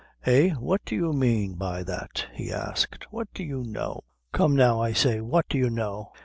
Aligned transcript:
"Eh 0.25 0.49
what 0.55 0.83
do 0.83 0.95
you 0.95 1.13
mane 1.13 1.53
by 1.53 1.83
that?" 1.83 2.25
he 2.33 2.51
asked 2.51 3.05
"what 3.11 3.31
do 3.35 3.43
you 3.43 3.63
know? 3.63 4.03
come 4.33 4.55
now; 4.55 4.81
I 4.81 4.93
say, 4.93 5.19
what 5.21 5.47
do 5.47 5.59
you 5.59 5.69
know?" 5.69 6.11